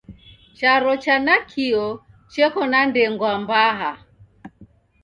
[0.57, 1.85] Charo cha nakio
[2.31, 3.91] cheko na ndengwa mbaha